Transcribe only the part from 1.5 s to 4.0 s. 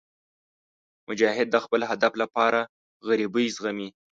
د خپل هدف لپاره غریبۍ زغمي.